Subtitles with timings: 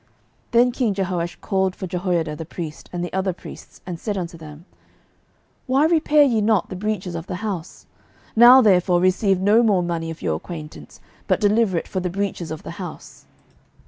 [0.01, 0.09] 12:012:007
[0.51, 4.35] Then king Jehoash called for Jehoiada the priest, and the other priests, and said unto
[4.35, 4.65] them,
[5.67, 7.85] Why repair ye not the breaches of the house?
[8.35, 12.49] now therefore receive no more money of your acquaintance, but deliver it for the breaches
[12.49, 13.25] of the house.